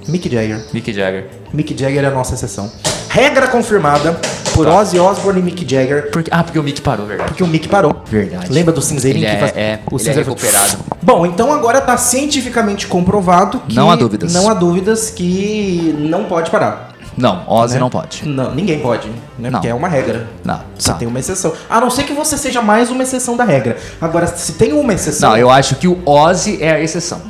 [0.07, 0.63] Mick Jagger.
[0.71, 1.29] Mick Jagger.
[1.51, 2.71] Mick Jagger é a nossa exceção.
[3.09, 4.17] Regra confirmada
[4.55, 4.73] por Tá.
[4.79, 6.09] Ozzy Osbourne e Mick Jagger.
[6.11, 7.29] Porque, ah, porque o Mick parou, verdade.
[7.29, 8.01] Porque o Mick parou.
[8.05, 8.51] Verdade.
[8.51, 9.57] Lembra do cinzeirinho Ele que é- faz...
[9.57, 10.77] é, o ele é cinzeiro- recuperado.
[11.01, 13.75] Bom, então agora tá cientificamente comprovado que...
[13.75, 14.33] Não há dúvidas.
[14.33, 16.93] Não há dúvidas que não pode parar.
[17.17, 17.79] Não, Ozzy né?
[17.79, 18.27] não pode.
[18.27, 19.15] Não, ninguém pode, né?
[19.49, 19.51] Não.
[19.51, 20.27] Porque é uma regra.
[20.43, 20.97] Não, Só tá.
[20.99, 21.53] tem uma exceção.
[21.69, 23.77] A não ser que você seja mais uma exceção da regra.
[24.01, 25.29] Agora, se tem uma exceção...
[25.29, 27.21] Não, eu acho que o Ozzy é a exceção.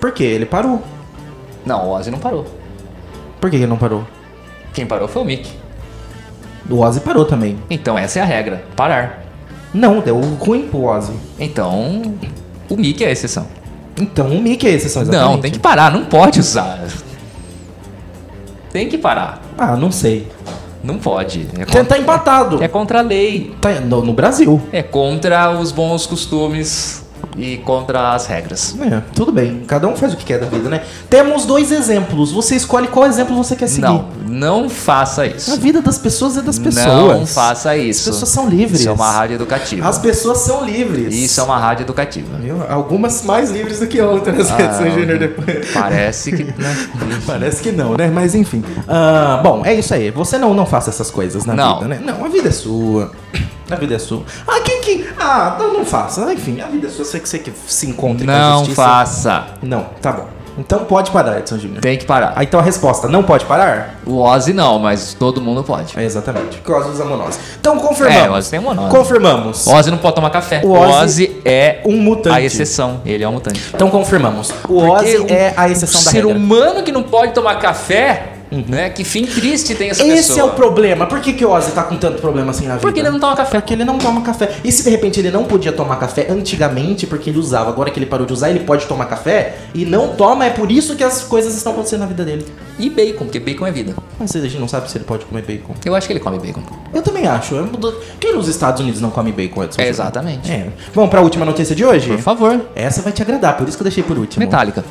[0.00, 0.24] Por quê?
[0.24, 0.82] Ele parou.
[1.64, 2.44] Não, o Ozzy não parou.
[3.40, 4.04] Por que ele não parou?
[4.74, 5.48] Quem parou foi o Mick.
[6.70, 7.58] O Ozzy parou também.
[7.68, 9.24] Então essa é a regra, parar.
[9.74, 11.12] Não, deu ruim pro Ozzy.
[11.38, 12.14] Então,
[12.68, 13.46] o Mick é a exceção.
[14.00, 15.30] Então o Mick é a exceção, exatamente.
[15.32, 16.78] Não, tem que parar, não pode usar.
[18.70, 19.42] Tem que parar.
[19.58, 20.28] Ah, não sei.
[20.82, 21.46] Não pode.
[21.58, 22.62] É Tá, contra, tá empatado.
[22.62, 23.54] é contra a lei.
[23.60, 24.60] Tá no, no Brasil.
[24.72, 27.04] É contra os bons costumes
[27.36, 28.76] e contra as regras.
[28.80, 29.62] É, tudo bem.
[29.66, 30.82] Cada um faz o que quer da vida, né?
[31.08, 32.30] Temos dois exemplos.
[32.32, 33.82] Você escolhe qual exemplo você quer seguir.
[33.82, 35.58] Não, não faça A isso.
[35.58, 36.86] vida das pessoas é das pessoas.
[37.20, 38.08] Não faça isso.
[38.10, 38.80] As pessoas são livres.
[38.80, 39.88] Isso é uma rádio educativa.
[39.88, 41.14] As pessoas são livres.
[41.14, 42.36] Isso é uma rádio educativa.
[42.38, 42.56] Viu?
[42.68, 45.70] Algumas mais livres do que outras, Ah, Edson Júnior depois.
[45.72, 46.42] Parece que.
[46.62, 46.76] Né?
[47.26, 48.08] Parece que não, né?
[48.12, 48.62] Mas enfim.
[48.86, 50.10] Ah, bom, é isso aí.
[50.10, 51.74] Você não, não faça essas coisas na Não.
[51.76, 52.00] vida, né?
[52.04, 53.10] Não, a vida é sua.
[53.70, 54.22] A vida é sua.
[54.46, 55.08] Ah, quem que.
[55.18, 56.32] Ah, não, não faça.
[56.32, 57.04] Enfim, a vida é sua.
[57.04, 58.82] Você que você que se encontre com a Não justiça.
[58.82, 59.44] faça.
[59.62, 60.28] Não, tá bom.
[60.58, 61.80] Então pode parar, Edson Júnior.
[61.80, 62.34] Tem que parar.
[62.36, 63.94] Ah, então a resposta, não pode parar?
[64.04, 65.98] O Ozzy não, mas todo mundo pode.
[65.98, 66.58] É exatamente.
[66.58, 67.38] Porque o Ozzy usa monose.
[67.58, 68.22] Então confirmamos.
[68.22, 68.90] É, o Ozzy tem monose.
[68.90, 69.66] Confirmamos.
[69.66, 70.60] O Ozzy não pode tomar café.
[70.62, 72.36] O Ozzy é um mutante.
[72.36, 73.00] a exceção.
[73.06, 73.62] Ele é um mutante.
[73.74, 74.50] Então confirmamos.
[74.50, 76.36] O Porque Ozzy é a exceção da ser regra.
[76.36, 78.31] Humano que não pode tomar café,
[78.68, 78.90] né?
[78.90, 80.40] Que fim triste tem essa Esse pessoa.
[80.40, 81.06] é o problema.
[81.06, 82.82] Por que, que o Ozzy tá com tanto problema assim na vida?
[82.82, 83.60] Porque ele não toma café.
[83.60, 84.52] Porque ele não toma café.
[84.62, 87.98] E se de repente ele não podia tomar café antigamente, porque ele usava, agora que
[87.98, 91.04] ele parou de usar, ele pode tomar café e não toma, é por isso que
[91.04, 92.46] as coisas estão acontecendo na vida dele.
[92.78, 93.94] E bacon, porque bacon é vida.
[94.18, 95.74] Mas a gente não sabe se ele pode comer bacon.
[95.84, 96.62] Eu acho que ele come bacon.
[96.92, 97.54] Eu também acho.
[97.54, 97.68] Eu
[98.20, 99.80] Quem nos Estados Unidos não come bacon, Edson?
[99.80, 100.50] É, exatamente.
[100.50, 100.68] É.
[100.94, 102.08] Vamos pra última notícia de hoje?
[102.08, 102.60] Por favor.
[102.74, 104.44] Essa vai te agradar, por isso que eu deixei por último.
[104.44, 104.84] Metallica.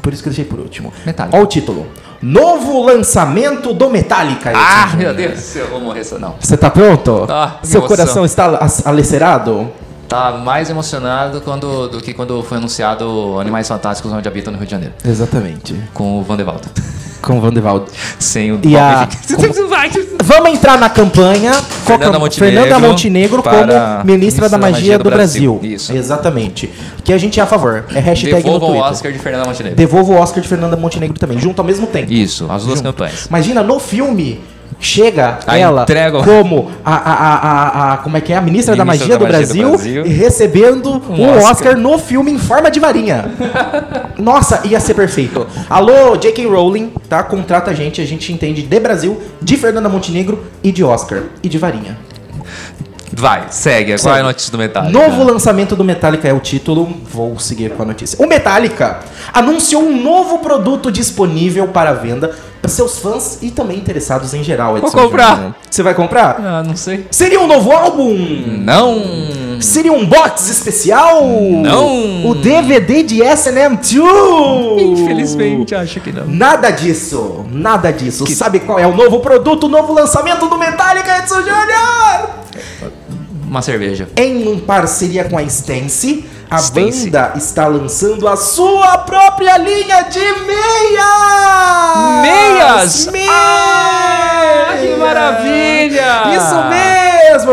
[0.00, 0.92] Por isso que eu deixei por último.
[1.04, 1.36] Metallica.
[1.36, 1.86] Olha o título.
[2.22, 4.52] Novo lançamento do Metallica.
[4.54, 6.36] Ah, meu Deus, eu vou morrer só não.
[6.40, 7.26] Você tá pronto?
[7.28, 7.96] Ah, Seu emoção.
[7.96, 9.70] coração está alicerado?
[10.08, 14.66] Tá mais emocionado quando, do que quando foi anunciado Animais Fantásticos onde habitam no Rio
[14.66, 14.94] de Janeiro.
[15.04, 15.74] Exatamente.
[15.92, 16.68] Com o Vandevaldo.
[17.24, 17.86] Com o Vandevaldo.
[18.18, 19.08] Sem o E a-.
[20.22, 21.52] Vamos entrar na campanha.
[21.52, 25.58] O- Fernanda Montenegro Fernanda Montenegro como ministra da Magia do Brasil.
[25.62, 25.92] Isso.
[25.94, 26.70] Exatamente.
[27.02, 27.84] Que a gente é a favor.
[27.94, 28.90] É hashtag Devolva no o Twitter.
[28.92, 29.76] Oscar de Fernanda Montenegro.
[29.76, 32.12] Devolva o Oscar de Fernanda Montenegro também, junto ao mesmo tempo.
[32.12, 32.92] Isso, as duas Junto.
[32.92, 33.26] campanhas.
[33.26, 34.40] Imagina, no filme,
[34.80, 38.36] chega A ela entrega- como a, a, a, a, como é que é?
[38.36, 40.06] A ministra, da, Ministra magia, da do, Magia do Brasil, Brasil.
[40.06, 41.50] e recebendo um, Um Oscar.
[41.50, 41.76] Oscar.
[41.78, 43.24] no filme em forma de varinha.
[44.18, 45.46] Nossa, ia ser perfeito.
[45.70, 46.46] Alô, J.K.
[46.46, 47.22] Rowling, tá?
[47.22, 51.22] Contrata a gente, a gente entende de Brasil, de Fernanda Montenegro e de Oscar.
[51.42, 51.96] E de varinha.
[53.16, 53.96] Vai, segue.
[54.00, 54.98] Qual é a notícia do Metallica?
[54.98, 56.92] Novo lançamento do Metallica é o título.
[57.12, 58.22] Vou seguir com a notícia.
[58.22, 59.00] O Metallica
[59.32, 62.32] anunciou um novo produto disponível para venda
[62.64, 65.36] para seus fãs e também interessados em geral, Edson comprar.
[65.36, 65.54] Júnior.
[65.70, 66.40] Você vai comprar?
[66.40, 67.06] Ah, não sei.
[67.10, 68.16] Seria um novo álbum?
[68.58, 69.60] Não!
[69.60, 71.22] Seria um box especial?
[71.26, 72.26] Não.
[72.26, 74.80] O DVD de SM2?
[74.80, 76.26] Infelizmente, acho que não.
[76.26, 78.26] Nada disso, nada disso.
[78.34, 82.30] Sabe qual é o novo produto, o novo lançamento do Metallica, Edson Júnior?
[83.46, 84.08] Uma cerveja.
[84.16, 87.10] Em parceria com a Stance, a Stance.
[87.10, 91.04] banda está lançando a sua própria linha de meias!
[92.22, 93.06] Meias?
[93.06, 93.30] Meias!
[93.30, 96.36] Ah, que maravilha!
[96.36, 96.83] Isso mesmo!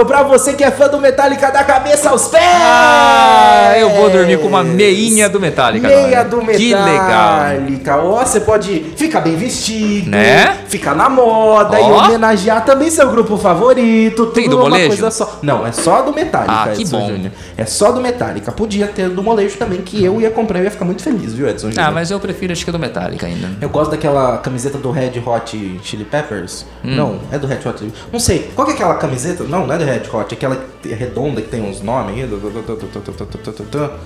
[0.06, 2.44] Pra você que é fã do Metallica da cabeça aos pés!
[2.46, 6.24] Ah, eu vou dormir com uma meinha do Metallica Meia agora.
[6.26, 6.58] do Metallica.
[6.58, 8.08] Que legal.
[8.12, 10.58] Ó, você pode ficar bem vestido, Né?
[10.68, 12.06] ficar na moda e Ó.
[12.06, 14.28] homenagear também seu grupo favorito.
[14.28, 14.88] Tem do molejo?
[14.90, 15.40] coisa só.
[15.42, 16.54] Não, é só do Metallica.
[16.54, 17.08] Ah, que Edson bom.
[17.10, 17.32] Júnior.
[17.58, 18.52] É só do Metallica.
[18.52, 21.50] Podia ter do molejo também, que eu ia comprar e ia ficar muito feliz, viu,
[21.50, 21.88] Edson Júnior?
[21.88, 23.50] Ah, mas eu prefiro acho que do Metallica ainda.
[23.60, 26.66] Eu gosto daquela camiseta do Red Hot Chili Peppers.
[26.86, 26.96] Hum.
[26.96, 28.52] Não, é do Red Hot Chili Não sei.
[28.56, 29.44] Qual que é aquela camiseta?
[29.44, 30.34] Não, não é do Red Hot.
[30.34, 32.28] É aquela redonda que tem uns nomes aí.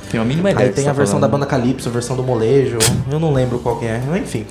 [0.10, 0.68] Tem uma mínima ideia.
[0.70, 2.78] Aí tem a tá versão da banda Calypso, a versão do molejo.
[3.12, 4.02] Eu não lembro qual que é.
[4.18, 4.46] Enfim.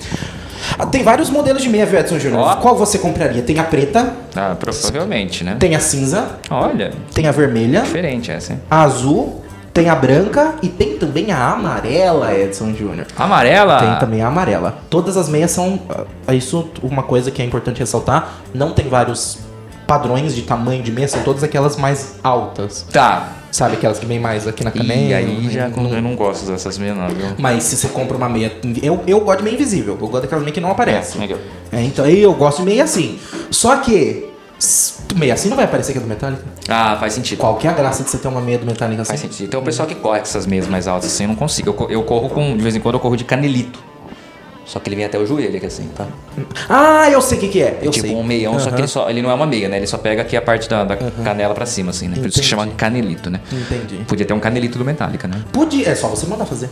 [0.79, 2.41] Ah, Tem vários modelos de meia, viu, Edson Júnior?
[2.41, 2.55] Ó.
[2.55, 3.41] Qual você compraria?
[3.43, 5.57] Tem a preta, Ah, provavelmente, né?
[5.59, 8.61] tem a cinza, Olha, tem a vermelha, diferente essa, hein?
[8.69, 13.05] a azul, tem a branca e tem também a amarela, Edson Júnior.
[13.17, 13.77] Amarela?
[13.79, 14.77] Tem também a amarela.
[14.89, 15.79] Todas as meias são.
[16.27, 19.37] ah, Isso, uma coisa que é importante ressaltar: não tem vários
[19.87, 22.85] padrões de tamanho de meia, são todas aquelas mais altas.
[22.91, 23.31] Tá.
[23.51, 25.15] Sabe aquelas que vem mais aqui na E canela?
[25.17, 27.25] aí já não- eu não gosto dessas meias, não, viu?
[27.37, 28.51] Mas se você compra uma meia.
[28.83, 29.93] Eu, eu gosto de meia invisível.
[29.99, 31.21] Eu gosto daquelas meias que não aparecem.
[31.21, 31.39] Legal.
[31.71, 33.17] É, então aí eu gosto de meia assim.
[33.49, 34.29] Só que.
[35.15, 36.43] Meia assim não vai aparecer que é do Metallica.
[36.67, 37.39] Ah, faz sentido.
[37.39, 39.09] Qual que é a graça de você ter uma meia do Metallica assim?
[39.11, 39.49] Faz sentido.
[39.49, 41.69] Tem o pessoal que corre com essas meias mais altas assim, eu não consigo.
[41.79, 42.57] Eu, eu corro com.
[42.57, 43.79] De vez em quando eu corro de canelito.
[44.65, 46.07] Só que ele vem até o joelho aqui assim, tá?
[46.67, 47.79] Ah, eu sei o que, que é.
[47.81, 48.15] Eu tipo sei.
[48.15, 49.77] um meião, só que ele, só, ele não é uma meia, né?
[49.77, 52.15] Ele só pega aqui a parte da, da canela pra cima, assim, né?
[52.15, 53.41] Por isso que chama canelito, né?
[53.51, 54.03] Entendi.
[54.07, 55.43] Podia ter um canelito do Metallica, né?
[55.51, 55.87] Podia.
[55.89, 56.69] É só você mandar fazer.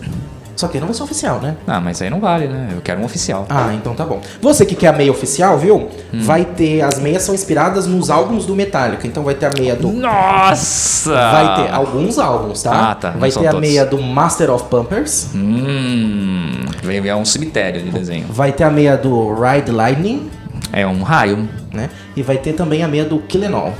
[0.55, 1.55] Só que não vai ser oficial, né?
[1.65, 2.69] Ah, mas aí não vale, né?
[2.73, 3.45] Eu quero um oficial.
[3.49, 4.21] Ah, então tá bom.
[4.41, 5.89] Você que quer a meia oficial, viu?
[6.13, 6.19] Hum.
[6.21, 6.81] Vai ter.
[6.81, 9.07] As meias são inspiradas nos álbuns do Metallica.
[9.07, 9.91] Então vai ter a meia do.
[9.91, 11.11] Nossa!
[11.13, 12.91] Vai ter alguns álbuns, tá?
[12.91, 13.09] Ah, tá.
[13.11, 13.67] Vai ter a todos.
[13.67, 15.29] meia do Master of Pumpers.
[15.33, 16.65] Hum.
[16.83, 18.27] Vem é um cemitério de desenho.
[18.29, 20.29] Vai ter a meia do Ride Lightning,
[20.71, 21.47] É um raio.
[21.73, 21.89] né?
[22.15, 23.73] E vai ter também a meia do Killenol.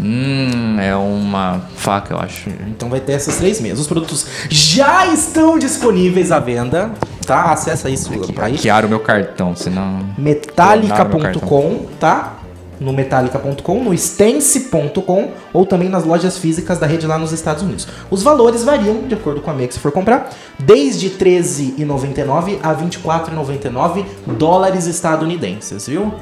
[0.00, 2.50] Hum, é uma faca, eu acho.
[2.68, 3.78] Então vai ter essas três meias.
[3.80, 6.92] Os produtos já estão disponíveis à venda,
[7.26, 7.52] tá?
[7.52, 8.20] Acessa isso aí.
[8.36, 10.04] Hackearam o meu cartão, senão.
[10.16, 12.34] Metallica.com, tá?
[12.80, 17.88] No metallica.com, no stance.com ou também nas lojas físicas da rede lá nos Estados Unidos.
[18.08, 20.30] Os valores variam de acordo com a meia que você for comprar,
[20.60, 26.14] desde R$ 13,99 a R$ 24,99 dólares estadunidenses, viu?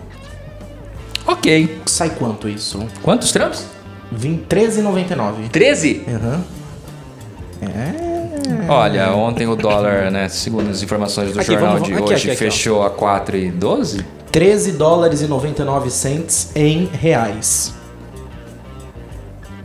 [1.26, 1.80] Ok.
[1.86, 2.86] Sai quanto isso?
[3.02, 3.64] Quantos trampos?
[4.12, 5.48] Vim- R$ 13,99.
[5.50, 6.04] 13?
[6.08, 6.44] Aham.
[8.68, 12.14] Olha, ontem o dólar, né, segundo as informações do Aqui, jornal vamos- de aqui, hoje,
[12.14, 12.50] aqui, aqui, ó.
[12.50, 14.04] fechou a 4,12?
[14.30, 17.72] 13 dólares e 99 cents em reais.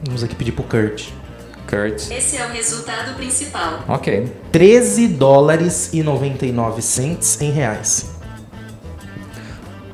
[0.05, 1.09] Vamos aqui pedir pro Kurt.
[1.69, 2.09] Kurt.
[2.11, 3.79] Esse é o resultado principal.
[3.87, 4.31] Ok.
[4.51, 8.09] 13 dólares e 99 cents em reais.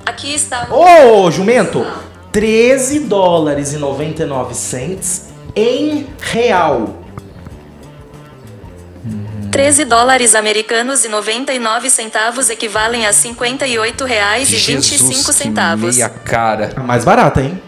[0.08, 1.86] Aqui está Ô, jumento!
[2.32, 7.04] 13 dólares e 99 cents em real.
[9.52, 15.96] 13 dólares americanos e 99 centavos equivalem a 58 reais e 25 que centavos.
[15.98, 16.72] meia cara.
[16.78, 17.62] A mais barata, hein?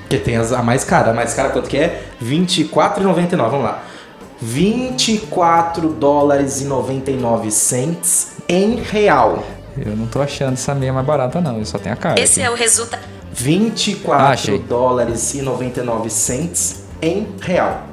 [0.00, 1.12] Porque tem as- a mais cara.
[1.12, 2.02] A mais cara quanto que é?
[2.20, 3.50] 24,99.
[3.50, 3.82] Vamos lá.
[4.40, 9.44] 24 dólares e 99 cents em real.
[9.76, 11.58] Eu não tô achando essa meia mais barata, não.
[11.58, 12.20] Eu só tenho a cara.
[12.20, 12.48] Esse aqui.
[12.48, 13.02] é o resultado.
[13.32, 14.58] 24 Achei.
[14.58, 17.86] dólares e 99 cents em real.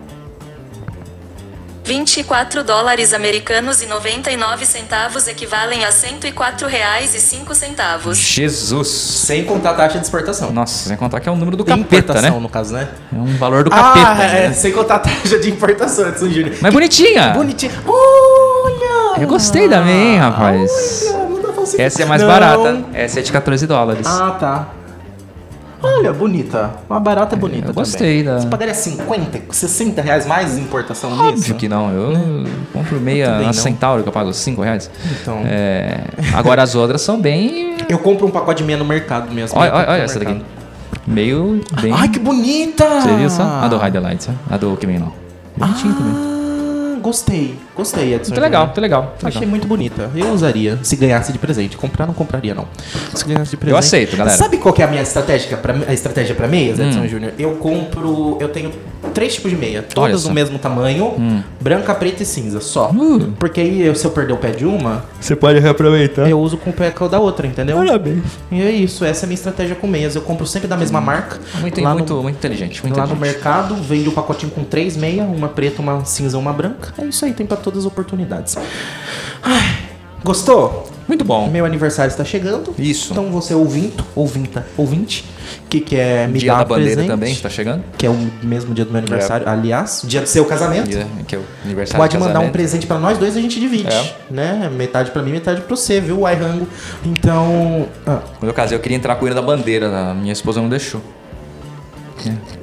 [1.85, 8.15] 24 dólares americanos e 99 centavos equivalem a 104 reais e 5 centavos.
[8.15, 8.87] Jesus.
[8.89, 10.51] Sem contar a taxa de exportação.
[10.51, 12.39] Nossa, sem contar que é o número do capeta, Importação, né?
[12.39, 12.87] no caso, né?
[13.11, 14.07] É um valor do capeta.
[14.07, 14.53] Ah, é, né?
[14.53, 16.57] sem contar a taxa de importação, Edson Júnior.
[16.61, 17.29] Mas bonitinha.
[17.29, 17.71] Bonitinho.
[17.87, 19.21] Olha!
[19.23, 21.05] Eu gostei da meia, hein, rapaz.
[21.11, 21.28] Olha,
[21.77, 22.27] Essa é mais Não.
[22.29, 22.79] barata.
[22.93, 24.08] Essa é de 14 dólares.
[24.08, 24.67] Ah, tá.
[25.82, 26.71] Olha, bonita.
[26.89, 27.75] Uma barata é bonita eu também.
[27.75, 31.23] gostei da- Você pagaria 50, 60 reais mais importação nisso?
[31.23, 31.89] Óbvio que não.
[31.89, 33.53] Eu compro meia Também não.
[33.53, 34.91] Centauro que eu pago 5 reais.
[35.21, 35.41] Então.
[35.45, 36.01] É,
[36.34, 37.77] Agora as outras são bem.
[37.88, 39.58] Eu compro um pacote de meia no mercado mesmo.
[39.58, 40.41] Olha, olha, olha essa daqui.
[41.08, 41.93] Meio bem.
[41.93, 42.86] Ai, que bonita!
[43.01, 43.43] Você viu só?
[43.43, 44.53] A do ó.
[44.53, 45.13] a do Kimi não.
[45.55, 46.38] Bonitinho também.
[46.99, 47.55] Gostei.
[47.75, 48.31] Gostei, Edson.
[48.31, 49.01] Muito legal, muito legal.
[49.03, 49.49] muito Achei legal.
[49.49, 50.12] muito bonita.
[50.15, 51.77] Eu usaria se ganhasse de presente.
[51.77, 52.67] Comprar não compraria, não.
[53.13, 53.79] Se ganhasse de presente.
[53.79, 54.38] aceito, galera.
[54.38, 57.07] Sabe qual que é a minha estratégia pra, a estratégia pra meias, Edson Hum.
[57.07, 57.33] Júnior?
[57.39, 58.38] Eu compro.
[58.39, 58.71] Eu tenho
[59.10, 59.82] três tipos de meia.
[59.84, 61.41] Todas do mesmo tamanho: Hum.
[61.60, 62.60] branca, preta e cinza.
[62.62, 62.89] Só.
[62.91, 63.32] Uh.
[63.39, 66.30] Porque aí, eu- se eu perder o pé de uma, Você pode reaproveitar.
[66.30, 67.78] eu uso com o pé da outra, entendeu?
[67.78, 68.24] Parabéns.
[68.52, 69.04] E é isso.
[69.06, 70.15] Essa é a minha estratégia com meias.
[70.15, 71.39] Eu compro sempre da mesma marca.
[71.60, 72.82] Muito, lá muito, no, muito inteligente.
[72.84, 73.36] Muito Lá no inteligente.
[73.36, 76.93] mercado, vende o pacotinho com três meia, uma preta, uma cinza, uma branca.
[76.98, 78.58] É isso aí, tem pra todas as oportunidades.
[79.43, 79.76] Ai,
[80.24, 80.89] gostou?
[81.10, 81.50] Muito bom.
[81.50, 82.74] Meu aniversário está chegando.
[82.78, 83.12] Isso.
[83.13, 85.26] Então você ouvinto, ouvinta, ouvinte,
[85.67, 87.84] que quer me Dia dar da bandeira presente, também, tá chegando?
[87.98, 90.88] que é o mesmo dia do meu aniversário, aliás, dia do seu casamento.
[90.88, 93.41] Dia, que é o aniversário Pode de mandar um presente pra nós dois e a
[93.41, 94.13] gente divide, É.
[94.30, 94.69] né?
[94.72, 96.67] Metade pra mim, metade pra você, viu, Airango?
[97.04, 100.62] Então, ah, Quando eu casei, eu queria entrar com ele da bandeira, a minha esposa
[100.62, 101.02] não deixou.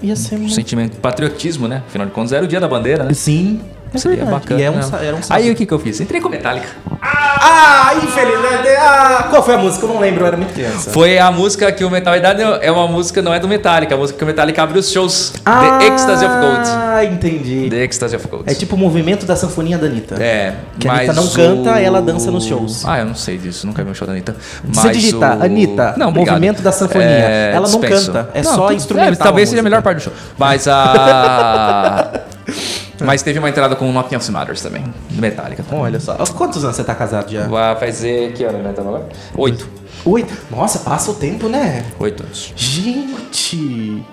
[0.02, 0.54] ia ser Um muito...
[0.54, 1.82] sentimento, patriotismo, né?
[1.88, 3.12] Afinal de contas, era o dia da bandeira, né?
[3.12, 3.60] Sim,
[3.94, 4.40] é Seria verdade.
[4.40, 4.60] bacana.
[4.60, 4.82] E é um, né?
[5.14, 6.00] um Aí o que, que eu fiz?
[6.00, 6.66] Entrei com Metallica.
[7.00, 8.68] Ah, infelizmente.
[8.78, 9.84] Ah, qual foi a música?
[9.86, 10.90] Eu não lembro, eu era muito criança.
[10.90, 12.26] Foi a música que o Metallica
[12.60, 15.34] é uma música, não é do Metallica, a música que o Metallica abre os shows.
[15.44, 16.68] Ah, The Ecstasy of Gold.
[16.68, 17.68] Ah, entendi.
[17.70, 18.44] The Ecstasy of Gold.
[18.50, 20.16] É tipo o movimento da sanfoninha da Anitta.
[20.22, 22.84] É, Que a Anitta não o- canta, ela dança nos shows.
[22.86, 24.34] Ah, eu não sei disso, nunca vi um show da Anitta.
[24.64, 26.34] Você Mas digitar o- Anitta, não, obrigado.
[26.34, 27.06] movimento da sanfonia.
[27.06, 28.12] Ela não dispenso.
[28.12, 30.12] canta, é só instrumental é, talvez seja a melhor parte do show.
[30.38, 32.10] Mas a.
[33.04, 35.64] Mas teve uma entrada com o Nothing Else Matters também, do Metallica.
[35.72, 36.14] Olha só.
[36.34, 37.46] Quantos anos você tá casado já?
[37.46, 38.72] Vai fazer que ano, né?
[38.72, 39.08] Tá agora?
[39.36, 39.68] Oito.
[40.04, 40.32] Oito.
[40.50, 41.84] Nossa, passa o tempo, né?
[41.98, 42.52] Oito anos.
[42.56, 44.04] Gente.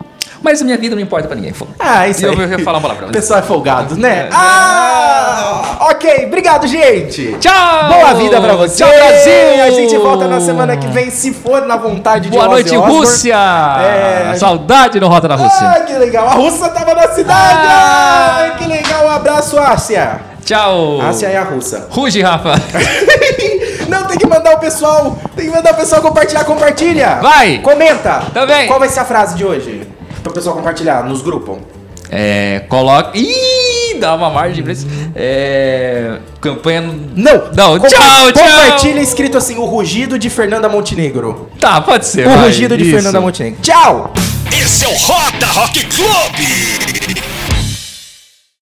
[0.43, 1.53] Mas a minha vida não importa pra ninguém.
[1.79, 2.31] Ah, isso E aí.
[2.37, 3.07] eu vou falar uma palavra.
[3.07, 4.27] O pessoal é folgado, né?
[4.27, 4.29] É.
[4.31, 5.77] Ah!
[5.91, 7.37] Ok, obrigado, gente.
[7.39, 7.87] Tchau!
[7.87, 8.83] Boa vida pra você.
[8.83, 9.63] Tchau, Brasil!
[9.65, 12.97] A gente volta na semana que vem, se for na vontade de Boa noite, Osbourne.
[12.97, 13.35] Rússia!
[13.79, 14.35] É.
[14.37, 15.65] Saudade no Rota da Rússia.
[15.67, 16.27] Ah, que legal.
[16.27, 17.59] A Rússia tava na cidade.
[17.67, 18.35] Ah!
[18.39, 19.05] Ai, que legal.
[19.05, 20.19] Um abraço, Ásia.
[20.43, 20.99] Tchau!
[21.01, 21.87] Ásia é a russa.
[21.89, 22.55] Ruge, Rafa!
[23.87, 25.17] Não, tem que mandar o pessoal.
[25.35, 26.43] Tem que mandar o pessoal compartilhar.
[26.43, 27.19] Compartilha.
[27.21, 27.59] Vai.
[27.59, 28.23] Comenta.
[28.33, 28.67] Também.
[28.67, 29.82] Qual vai ser a frase de hoje?
[30.23, 31.57] Para o pessoal compartilhar nos grupos.
[32.09, 32.61] É.
[32.69, 33.11] Coloca.
[33.17, 33.97] Ih!
[33.99, 34.87] Dá uma margem pra isso.
[35.15, 36.17] É.
[36.41, 36.81] Campanha.
[36.81, 37.51] no- Não.
[37.55, 38.43] Não, Compa- tchau, tchau.
[38.43, 41.49] Compartilha escrito assim: o rugido de Fernanda Montenegro.
[41.59, 42.25] Tá, pode ser.
[42.27, 42.45] O vai.
[42.45, 42.91] rugido de Isso.
[42.93, 43.59] Fernanda Montenegro.
[43.61, 44.13] Tchau.
[44.51, 47.32] Esse é o Roda Rock Clube.